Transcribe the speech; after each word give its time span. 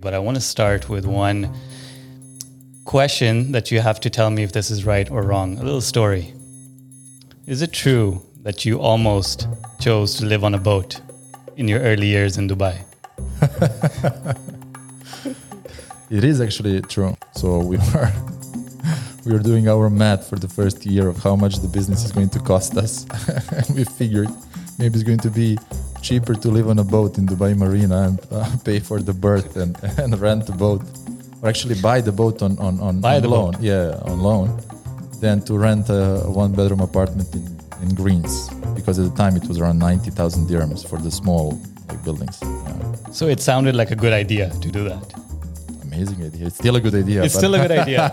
But 0.00 0.14
I 0.14 0.18
want 0.18 0.36
to 0.36 0.40
start 0.40 0.88
with 0.88 1.04
one 1.04 1.54
question 2.84 3.52
that 3.52 3.70
you 3.70 3.80
have 3.80 4.00
to 4.00 4.10
tell 4.10 4.30
me 4.30 4.42
if 4.42 4.52
this 4.52 4.70
is 4.70 4.84
right 4.84 5.10
or 5.10 5.22
wrong. 5.22 5.58
A 5.58 5.62
little 5.62 5.80
story. 5.80 6.34
Is 7.46 7.62
it 7.62 7.72
true 7.72 8.22
that 8.42 8.64
you 8.64 8.80
almost 8.80 9.46
chose 9.80 10.14
to 10.16 10.26
live 10.26 10.42
on 10.44 10.54
a 10.54 10.58
boat 10.58 11.00
in 11.56 11.68
your 11.68 11.80
early 11.80 12.06
years 12.06 12.38
in 12.38 12.48
Dubai? 12.48 12.84
It 16.10 16.24
is 16.24 16.40
actually 16.40 16.80
true. 16.82 17.16
So 17.34 17.58
we 17.58 17.76
were 17.76 18.12
we 19.24 19.32
were 19.32 19.38
doing 19.38 19.68
our 19.68 19.88
math 19.88 20.28
for 20.28 20.36
the 20.36 20.48
first 20.48 20.84
year 20.84 21.06
of 21.06 21.22
how 21.22 21.36
much 21.36 21.60
the 21.60 21.68
business 21.68 22.04
is 22.04 22.10
going 22.10 22.30
to 22.30 22.40
cost 22.40 22.76
us. 22.76 23.06
and 23.52 23.76
we 23.76 23.84
figured 23.84 24.28
maybe 24.76 24.94
it's 24.98 25.04
going 25.04 25.20
to 25.20 25.30
be 25.30 25.56
cheaper 26.02 26.34
to 26.34 26.48
live 26.50 26.68
on 26.68 26.78
a 26.78 26.84
boat 26.84 27.18
in 27.18 27.26
Dubai 27.26 27.56
Marina 27.56 27.98
and 28.08 28.18
uh, 28.30 28.44
pay 28.64 28.78
for 28.80 29.00
the 29.00 29.12
berth 29.12 29.56
and, 29.56 29.76
and 30.02 30.18
rent 30.20 30.46
the 30.46 30.52
boat, 30.52 30.82
or 31.42 31.48
actually 31.48 31.76
buy 31.80 32.00
the 32.00 32.12
boat 32.12 32.42
on 32.42 32.58
on, 32.58 32.80
on, 32.80 33.00
Buy 33.00 33.16
on 33.16 33.22
loan. 33.24 33.52
boat. 33.52 33.60
Yeah, 33.60 34.10
on 34.10 34.20
loan, 34.20 34.48
than 35.20 35.40
to 35.48 35.52
rent 35.58 35.88
a 35.90 36.22
one 36.42 36.52
bedroom 36.52 36.80
apartment 36.80 37.28
in, 37.34 37.44
in 37.82 37.94
Greens 37.94 38.48
because 38.74 38.98
at 38.98 39.06
the 39.10 39.16
time 39.22 39.36
it 39.36 39.46
was 39.48 39.56
around 39.60 39.78
ninety 39.78 40.10
thousand 40.10 40.48
dirhams 40.48 40.82
for 40.88 40.98
the 40.98 41.10
small 41.10 41.60
like, 41.88 42.02
buildings. 42.04 42.38
Yeah. 42.42 43.10
So 43.18 43.26
it 43.28 43.40
sounded 43.40 43.74
like 43.74 43.90
a 43.90 43.96
good 43.96 44.12
idea 44.12 44.50
to 44.64 44.68
do 44.70 44.84
that. 44.90 45.06
Amazing 45.82 46.22
idea. 46.24 46.46
It's 46.46 46.56
still 46.56 46.76
a 46.76 46.80
good 46.80 46.94
idea. 46.94 47.22
It's 47.24 47.34
still 47.34 47.54
a 47.54 47.58
good 47.66 47.72
idea. 47.82 48.04